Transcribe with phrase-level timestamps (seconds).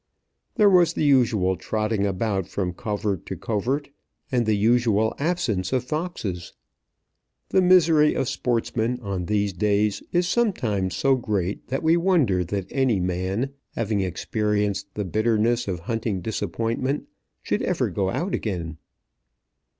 [0.55, 3.91] There was the usual trotting about from covert to covert,
[4.31, 6.53] and the usual absence of foxes.
[7.49, 12.65] The misery of sportsmen on these days is sometimes so great that we wonder that
[12.71, 17.05] any man, having experienced the bitterness of hunting disappointment,
[17.43, 18.77] should ever go out again.